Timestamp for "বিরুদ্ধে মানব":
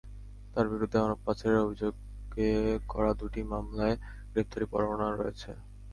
0.71-1.19